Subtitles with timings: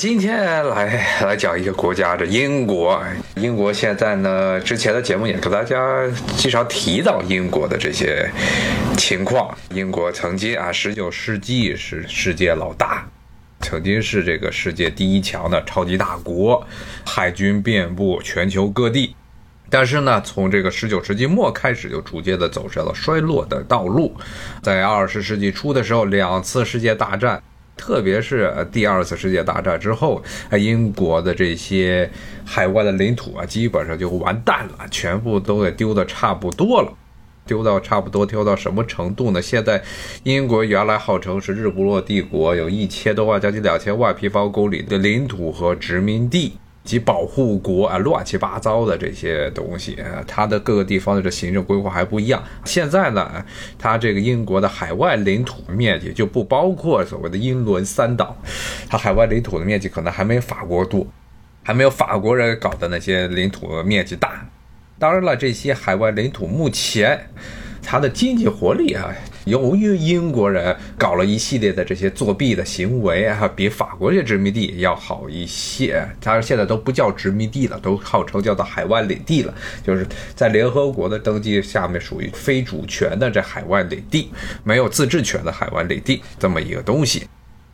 [0.00, 3.04] 今天来来讲一个国家，这英国。
[3.36, 8.26] 英国现在呢，之前的节目也给大家经常提到英国的这些
[8.96, 9.54] 情况。
[9.74, 13.06] 英国曾经啊，十九世纪是世界老大，
[13.60, 16.66] 曾经是这个世界第一强的超级大国，
[17.04, 19.14] 海军遍布全球各地。
[19.68, 24.16] 但是呢，从这个十九世纪末开始，就逐渐的走上了衰落的道路。
[24.62, 27.42] 在二十世纪初的时候，两次世界大战。
[27.80, 30.22] 特别是第二次世界大战之后，
[30.52, 32.10] 英国的这些
[32.44, 36.92] 海外的领土啊，基本上就完蛋了，全部都给丢的差不多了，
[37.46, 39.40] 丢到差不多，丢到什么程度呢？
[39.40, 39.82] 现在
[40.24, 46.59] 英国原来号称是日不落帝国，有一千多万，将近两千万平方公里的领土和殖民地。
[46.84, 52.42] 及保护国啊，乱七八糟的这些东西，它的各个地方的这行政规划还不一样。
[52.64, 53.44] 现在呢，
[53.78, 58.36] 它这个英国的海外领土面积就不包括所谓的英伦三岛，
[58.88, 61.06] 它海外领土的面积可能还没法国多，
[61.62, 64.46] 还没有法国人搞的那些领土面积大。
[64.98, 67.26] 当然了，这些海外领土目前。
[67.82, 69.10] 它的经济活力啊，
[69.50, 76.02] 由于英国人搞了一系列的这些作弊的行为啊，比法国这些殖民地要好一些。
[76.20, 79.52] 当然，现在都不叫殖民地了，都号称叫做海外领地了，
[79.84, 84.30] 就是在联合国的登记下面属于非主权的这海外领地，
[84.62, 87.24] 没有自治权的海外领地这么一个东西。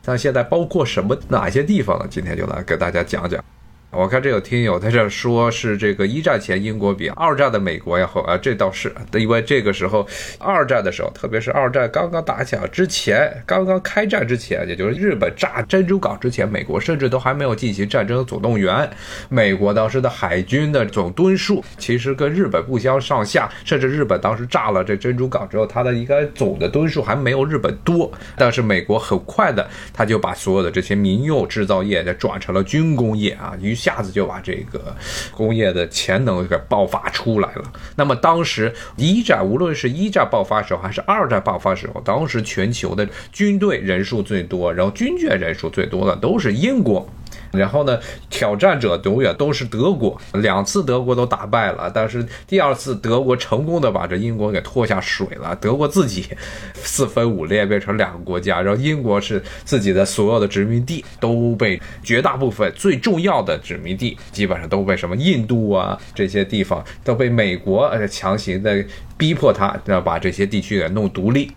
[0.06, 2.06] 那现在包括什么哪些地方呢？
[2.08, 3.44] 今天就来给大家讲讲。
[3.92, 10.06] 我看这有听友在这说，是这个一战前英国比二战的美国要好啊，这倒是，因为这个时候
[10.38, 18.90] 二战的时候，特别是二战刚刚打响之前，刚刚开战之前，也就是日本炸珍珠港之前，美国甚至都还没有进行战争总动员。
[19.30, 28.12] 美国当时的海军的总吨数其实跟日本不相上下，甚至日本当时炸了这珍珠港之后，它的一个总的吨数还没有日本多。
[28.36, 33.74] 但是美国很快的，他就把所有的这些民用制造业的转成了军工业啊，于。
[33.76, 34.96] 一下子就把这个
[35.32, 37.62] 工业的潜能给爆发出来了。
[37.94, 47.06] 那么当时一战，无论是一战爆发时候还是二战爆发时候，当时全球的军队人数最多，然后军舰人数最多的都是英国。
[47.56, 56.26] 然后呢，挑战者永远都是德国，两次德国都打败了，但是第二次德国成功的把这英国给拖下水了，德国自己
[56.74, 68.84] 四分五裂变成两个国家，然后英国是自己的所有的殖民地都被绝大部分最重要的殖民地基本上都被什么印度啊这些地方都被美国呃强行的
[69.16, 71.50] 逼迫他要把这些地区给弄独立。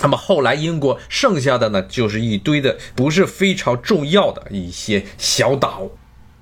[0.00, 5.82] 那么后来英国剩下的呢，就是一堆的不是非常重要的一些小岛，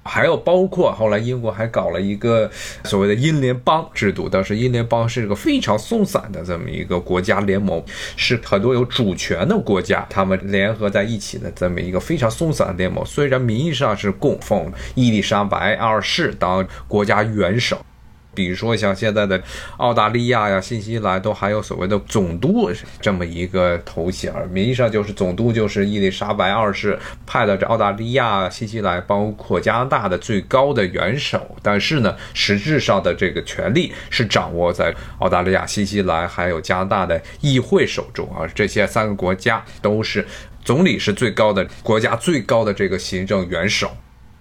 [0.04, 2.50] 还有包括后来英国还搞了一个
[2.84, 4.28] 所谓的英联邦制度。
[4.28, 7.82] 当时英联邦是个非常松散的这么一个国家联盟，
[8.16, 13.04] 是很多有主权的国家他们联合在一起的这么一个非常松散的联盟。
[13.04, 17.84] 虽然名义上是供奉伊丽莎白二世当国家元首。
[18.38, 19.43] 比如说像现在的
[19.78, 31.56] 澳大利亚呀、新西兰都还有所谓的总督这么一个头衔，名义上就是总督，就是伊丽莎白二世派的这澳大利亚、新西兰，包括加拿大的最高的元首。
[31.65, 38.47] 但是呢，实质上的这个权力是掌握在澳大利亚、新西兰还有加拿大的议会手中啊。
[38.55, 40.25] 这些三个国家都是
[40.65, 43.91] 总理是最高的国家最高的这个行政元首。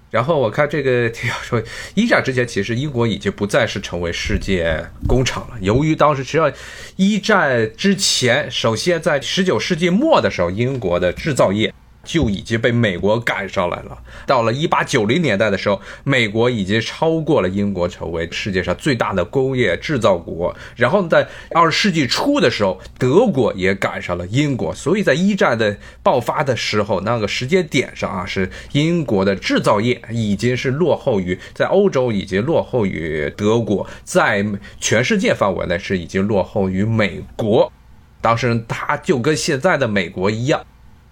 [0.10, 1.12] 然后我看这个
[1.44, 1.62] 说，
[1.94, 5.58] 一战之前其实英国已经不再是成为世界工厂了。
[5.60, 6.52] 由于当时实际上
[6.96, 11.74] 一战之前，首先在十九世纪末的时候，英国的制造业。
[12.08, 14.02] 就已经被美国赶上来了。
[14.26, 20.56] 到了一八九零年代的时候，美国已经超过了英国，成为世界上最大的工业制造国。
[20.76, 24.74] 然后在二十世纪初的时候，德国也赶上了英国。
[24.74, 34.46] 所以在一战的爆发的时候，那个时间点上啊，是英国的制造业已经是落后于在欧洲，已经落后于德国，在
[34.80, 37.72] 全世界范围内是已经落后于美国。
[38.22, 40.62] 当时它就跟现在的美国一样。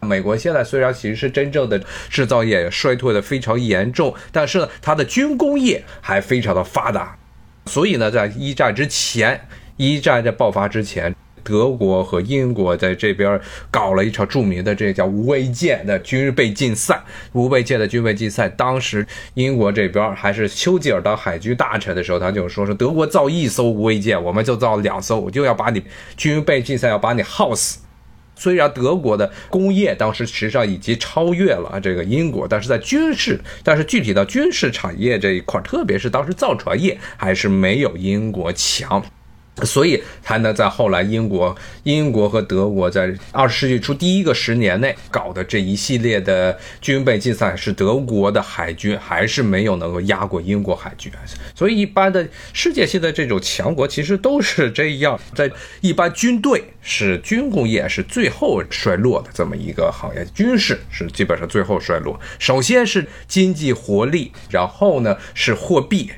[0.06, 7.18] 美国现在虽然其实是真正的制造业衰退的非常严重，但是呢，它的军工业还非常的发达。
[7.66, 9.48] 所以呢，在一战之前，
[9.78, 13.40] 一战在爆发之前，德国和英国在这边
[13.72, 17.04] 搞了一场著名的这叫无畏舰的军备竞赛。
[17.34, 25.84] 无畏舰的军备竞赛，当时英国这边还是丘吉尔当海军大臣的时候，他就说是德国造一艘无畏舰，我们就造两艘，我就要把你
[26.16, 27.80] 军备竞赛要把你耗死。
[28.36, 39.04] 虽然德国的工业当时实际上已经超越了这个英国，但是在军事，但是具体到军事产业这一块，特别是当时造船业，还是没有英国强。
[39.64, 51.12] 所以才能在后来英国、英国和德国在二十世纪初第一个十年内搞的这一系列的军备竞赛，是德国的海军还是没有能够压过英国海军。
[51.56, 55.50] 所以一般的世界性的这种强国其实都是这样，在
[55.80, 62.20] 一般军队是军工业是最后衰落的这么一个行业，军事是基本上最后衰落。
[62.40, 66.12] 首先是经济活力，然后呢是货币。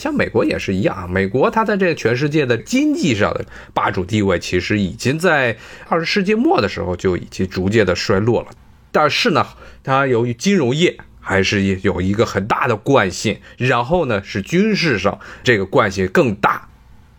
[0.00, 3.44] 像美国也是一样，美国它在这个全世界的经济上的
[3.74, 5.58] 霸主地位，其实已经在
[5.90, 8.48] 二十世纪末的时候就已经逐渐的衰落了。
[8.90, 9.46] 但是呢，
[9.84, 16.69] 它由于金融业还是有一个很大的惯性，然后呢是军事上这个惯性更大。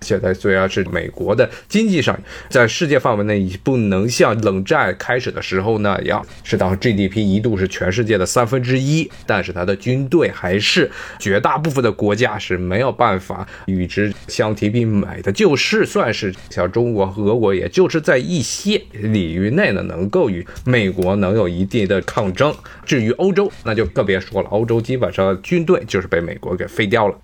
[0.01, 2.19] 现在虽然是美国的经济上，
[2.49, 10.89] 在世界范围内已不能像冷战开始的时候那样，是当 GDP 一度是全世界的三分之一，但是它的军队还是
[11.19, 15.31] 绝大部分的国家是没有办法与之相提并美的。
[15.31, 22.53] 就是算是像中国和俄国，也就是在一些领域内呢，能够与美国能有一定的抗争。
[22.85, 27.15] 至于欧洲，那就更别说了，欧洲基本上军队就是被美国给废掉了。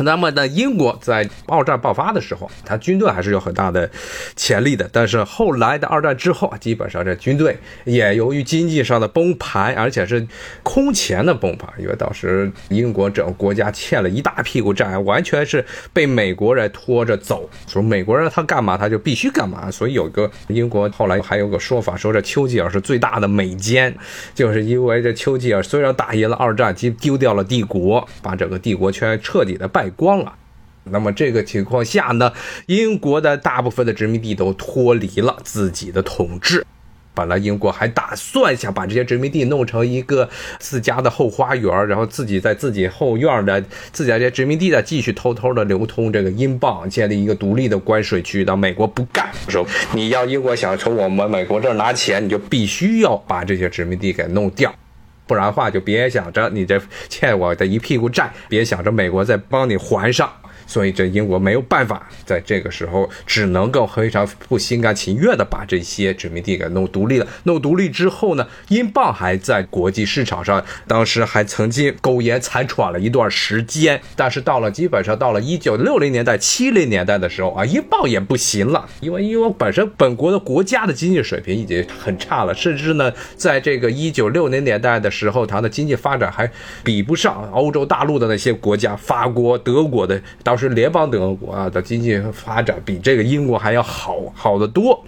[0.00, 3.88] 那么呢，英国在二战爆发的时候，它军队还是有很大的
[4.34, 4.90] 潜力的。
[4.92, 10.26] 但是后来的二战之后，基本上这军队也由于经济上的崩盘，而且是
[10.64, 17.48] 空前的崩盘，因为当时英国整个国家欠了一大屁股债，完全是被美国人拖着走。
[17.68, 19.70] 说美国人他干嘛他就必须干嘛。
[19.70, 23.94] 所以有个英国后来还有个说法，说这丘吉尔是最大的美奸，
[24.34, 29.83] 就是因为这丘吉尔虽然打赢了二战，丢掉了帝国，把整个帝国圈彻底的败。
[29.84, 30.34] 败光了，
[30.84, 32.32] 那么这个情况下呢，
[32.66, 36.64] 英国的大部分的殖民地都脱离了自己的统治。
[37.16, 40.28] 本来英国还打算想把这些殖民地弄成一个
[40.58, 48.44] 自家的后花园，然后自己在自己后院的自己这些殖民地的继续偷偷的流通这个英镑，建立一个独立的关税区。
[48.44, 54.74] 但美国不干，说你要英国想从我们美国这儿拿钱，你就必须要把这些殖民地给弄掉。
[55.26, 60.30] 不然话，就别想着你这欠我的一屁股债，别想着美国再帮你还上。
[60.66, 67.26] 所以这英国没有办法，在这个时候只能够非常不心甘情愿的把这些殖民地给弄独立了。
[67.44, 74.00] 弄独立之后呢，英镑还在国际市场上，当时还曾经苟延残喘了一段时间。
[74.16, 86.50] 但是到了基本上到了一九六零年代、七零年代的时候啊，英镑也不行了，因为因为本身本国的国家的经济水平已经很差了，甚至呢，在这个一九六零年代的时候，它的经济发展还
[86.82, 90.53] 比不上欧洲大陆的那些国家，法国、德国的当。
[90.54, 95.04] 当时联邦德国啊的经济发展比这个英国还要好好得多，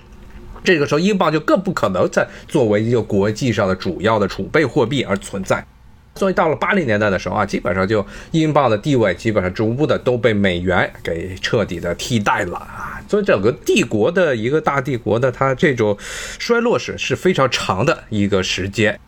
[0.65, 5.65] 这个时候英镑就更不可能再作为一个国际上的主要的储备货币而存在。
[6.17, 13.01] 所以到了八零年代的时候啊，基本上就英镑的地位基本上逐步的都被美元给彻底的替代了啊。
[13.09, 15.97] 所以整个帝国的一个大帝国的它这种
[16.41, 18.99] 衰落史是非常长的一个时间。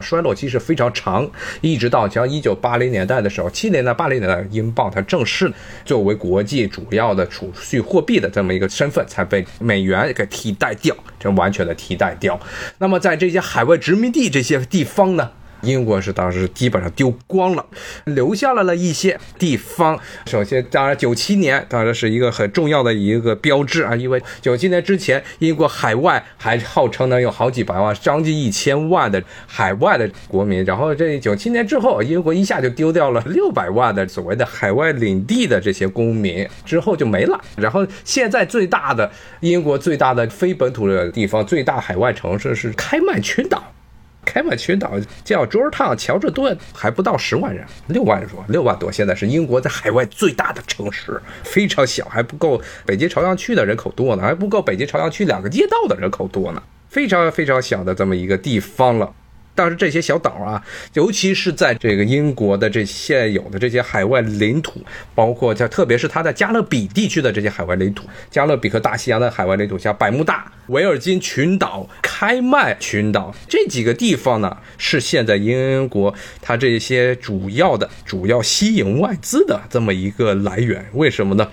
[0.00, 1.28] 衰落期是非常长，
[1.60, 5.52] 一直到像一九八零年代的时候，七年代、八零年代，英镑它正式
[5.84, 12.38] 作为国际主要的储蓄货币的这么一个身份，才被美元给替代掉，这完全的替代掉。
[12.78, 15.30] 那么在这些海外殖民地这些地方呢？
[15.62, 17.64] 英国是当时基本上丢光了，
[18.04, 19.98] 留下来了一些地方。
[20.26, 30.64] 首先，当然九七年当然是一个很重要的一个标志啊，因为九七年之前，英国海外还号称呢有好几百万、将近一千万的海外的国民。
[30.64, 37.40] 然后这九七年之后，英国一下就丢掉了六百万的所谓的海外领地的这些公民，之后就没了。
[37.56, 39.10] 然后现在最大的
[39.40, 43.62] 英国最大的非本土的地方，最大海外城市是开曼群岛。
[44.28, 44.92] 开曼群岛
[45.24, 48.92] 叫朱尔烫乔治敦，还不到十万人，六万多，六万多。
[48.92, 59.10] 现在是英国在海外最大的城市，非常小，还不够北京朝阳区的人口多呢，还不够北京朝阳区两个街道的人口多呢，非常非常小的这么一个地方了。
[59.58, 64.80] 但是这些小岛啊，尤其是在这个英国的这现有的这些海外领土，
[65.16, 80.86] 包括在特别是它在加勒比地区的这些海外领土，加勒比和大西洋的海外领土，像百慕大、维尔金群岛、开曼群岛这几个地方呢，是现在英国它这些主要的、主要吸引外资的这么一个来源。
[80.92, 81.50] 为什么呢？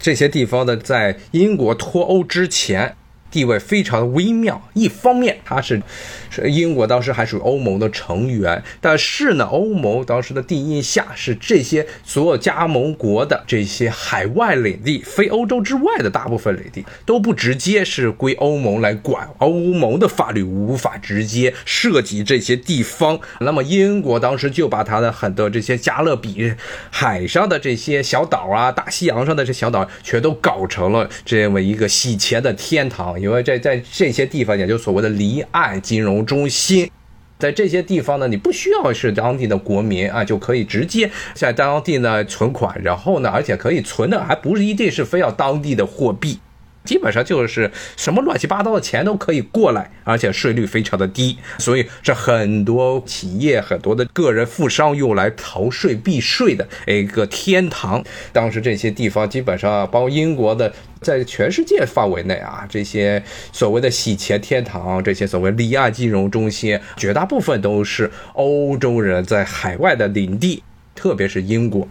[0.00, 2.96] 这些地方呢，在英国脱欧之前。
[3.34, 4.62] 地位非常的微妙。
[4.74, 5.82] 一方面，它是
[6.30, 23.18] 是英国当时还属于欧盟的成员，但是呢，欧盟当时的定义下是这些所有加盟国的这些海外领地，非欧洲之外的大部分领地都不直接是归欧盟来管，欧盟的法律无法直接涉及这些地方。
[23.40, 26.54] 那么英国当时就把它的很多这些加勒比
[26.88, 36.90] 海上的这些小岛啊，大西洋上的这小岛，全都搞成了这么一个洗钱的天堂，因为在在这些地方，也就所谓的离岸金融中心。
[37.36, 46.38] 在这些地方呢，你不需要是当地的国民啊，就可以直接在当地呢存款，然后呢，而且可以存的还不是一定是非要当地的货币。
[46.84, 58.04] 基本上就是什么乱七八糟的钱都可以过来，而且税率非常的低，所以是很多企业、很多的个人富商用来逃税避税的一个天堂。
[58.32, 70.62] 当时这些地方基本上，包括英国的，在全世界范围内啊，这些所谓的洗钱天堂，这些所谓离岸金融中心，绝大部分都是欧洲人在海外的领地，
[70.94, 71.88] 特别是英国。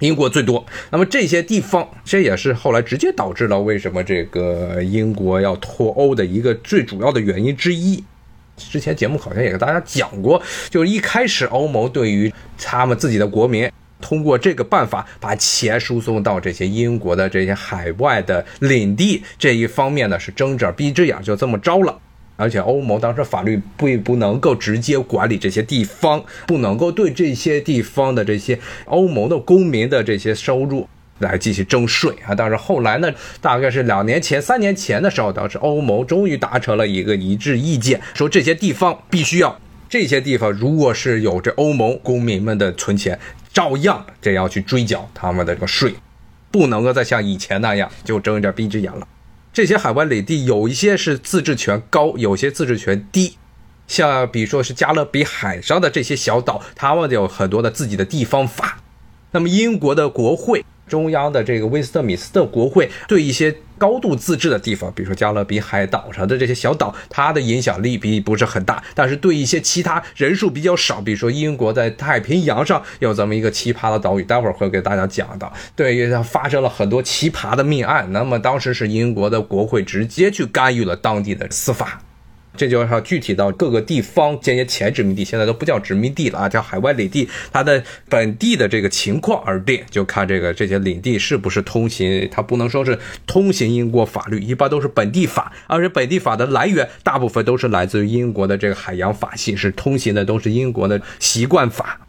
[0.00, 8.02] 英国最多，那么这些地方，这也是后来直接导致了为什么这个英国要脱欧的一个最主要的原因之一。
[8.56, 13.70] 之前节目好像也跟大家讲过，就是一开始欧盟对于他们自己的国民，
[14.02, 21.98] 通过这个办法把钱输送到这些英国的这些海外的领地这一方面呢，是睁着闭着眼就这么着了。
[22.40, 32.34] 而且欧盟当时法律并不能够直接管理这些地方，不能够对这些地方的这些欧盟的公民的这些收入来进行征税啊。
[32.34, 43.18] 但是后来呢，大概是两年前、三年前的时候，当时欧盟终于达成了一个一致意见，说这些地方必须要，这些地方如果是有这欧盟公民们的存钱，
[43.52, 45.92] 照样这要去追缴他们的这个税，
[46.50, 49.06] 不能够再像以前那样就睁一只闭一只眼了。
[49.52, 53.36] 这些海湾领地有一些是自治权高，有些自治权低。
[53.86, 58.80] 像比如说是加勒比海上的这些小岛，他们有很多的自己的地方法。
[59.32, 60.64] 那么英国的国会。
[60.88, 68.84] 中央的这个威斯特米斯特国会对一些高度自治的地方，比如说加勒比海岛上的这些小岛，它的影响力并不是很大。
[68.94, 75.50] 但是对一些其他人数比较少，比如说英国在太平洋上有这么一个奇葩的岛屿，待会儿会给大家讲到。
[75.74, 78.12] 对于它，发生了很多奇葩的命案。
[78.12, 82.02] 那么当时是英国的国会直接去干预了当地的司法。
[82.56, 102.00] 这就要具体到各个地方，这些前殖民地现在都不叫殖民地了啊，叫海外领地，它的本地的这个情况而定，就看这个这些领地是不是通行，它不能说是通行英国法律，一般都是本地法，而且本地法的来源大部分都是来自于英国的这个海洋法系，是通行的都是英国的习惯法。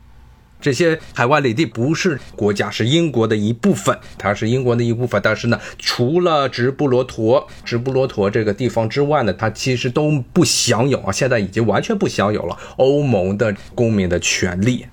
[0.62, 5.20] 这些海外领地不是国家，是英国的一部分，它是英国的一部分。
[5.24, 14.86] 但是呢，除了直布罗陀、直布罗陀这个地方之外呢，它其实都不享有啊，现在已经完全不享有了欧盟的公民的权利。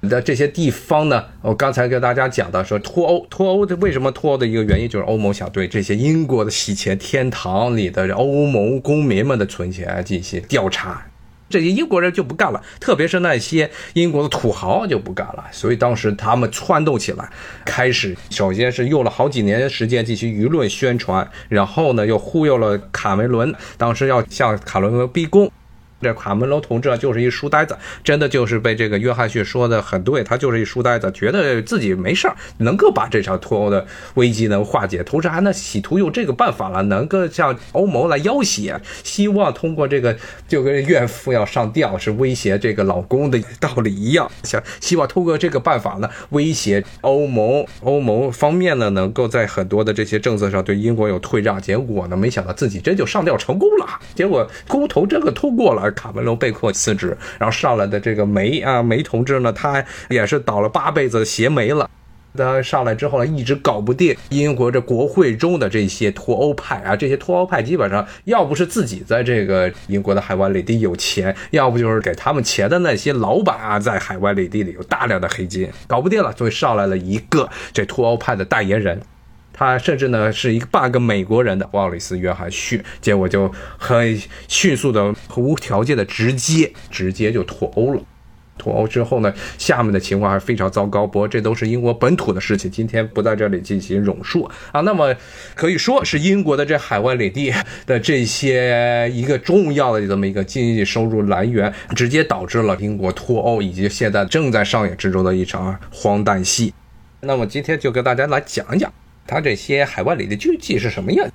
[0.00, 11.04] 那这些地方呢，我刚才跟大家讲的说脱欧，脱欧的为什么脱欧的一个原因就是欧盟想对这些英国的洗钱天堂里的欧盟公民们的存钱进行调查。
[11.48, 15.44] 这些英国人就不干了，特别是那些英国的土豪就不干了。
[15.52, 17.28] 所以当时他们窜动起来，
[17.64, 25.50] 开始首先是用了好几年时间进行舆论宣传，然后呢又忽悠了卡梅伦，当时要向卡梅伦逼宫。
[26.02, 40.14] 这卡梅隆同志啊，就是一书呆子，真的就是被这个约翰逊说的很对，他就是一书呆子，觉得自己没事儿，能够把这场脱欧的危机能化解，同时还能企图用这个办法了，能够向欧盟来要挟，希望通过这个
[40.46, 55.85] 就跟怨妇要上吊是威胁这个老公的道理一样，想希望通过这个办法呢，威胁欧盟，欧盟方面呢，能够在很多的这些政策上对英国有退让，结果呢，没想到自己真就上吊成功了，结果公投这个通过了。
[55.92, 61.88] 卡梅隆被迫辞职，然后上来的这个梅啊梅同志呢，他也是倒了八辈子的邪霉了。
[62.38, 79.00] 他上来之后呢，一直搞不定英国这国会中的这些脱欧派啊，这些脱欧派基本上要不是自己在这个英国的海外领地有钱，要不就是给他们钱的那些老板啊，在海外领地里有大量的黑金，搞不定了，所以上来了一个这脱欧派的代言人。
[79.56, 88.02] 他甚至呢是一个半个美国人的鲍里斯·约翰逊，结果就很迅速的、无条件的直接、直接就脱欧了。
[88.58, 91.06] 脱欧之后呢，下面的情况还非常糟糕。
[91.06, 94.80] 不过这都是英国本土的事情，今天不在这里进行冗述啊。
[94.80, 95.14] 那么
[95.54, 97.52] 可以说是英国的这海外领地
[97.84, 106.72] 的这些一个重要的这么一个经济收入来源，直接导致了英国脱欧以及现在正在上演之中的一场荒诞戏。
[107.20, 108.90] 那么今天就跟大家来讲一讲。
[109.26, 111.28] 它这些海外里的经济是什么样？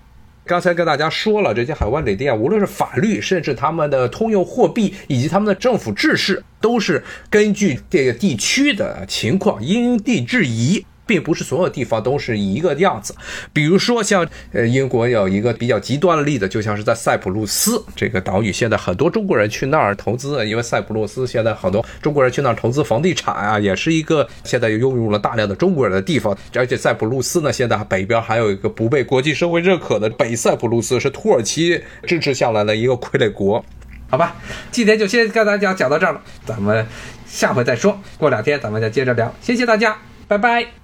[0.44, 10.84] 刚才跟大家说了，这些海湾旅店无论是法律，甚至他们的通用货币，以及他们的政府制式，都是根据这个地区的情况因地制宜。
[11.06, 13.16] 并不是所有地方都是一个样子，
[13.52, 26.38] 比如说像呃英国有一个比较极端的例子，就像是在塞浦路斯这个岛屿，现在很多中国人去那儿投资，因为塞浦路斯现在很多中国人去那儿投资房地产啊，也是一个现在又拥有了大量的中国人的地方。
[26.56, 33.64] 而且塞浦路斯呢，现在北边还有一个不被国际社会认可的北塞浦路斯，是土耳其支持下来的一个傀儡国。
[34.10, 34.36] 好吧，
[34.72, 36.86] 今天就先跟大家讲到这儿了，咱们
[37.26, 39.34] 下回再说，过两天咱们再接着聊。
[39.42, 40.81] 谢谢大家，拜拜。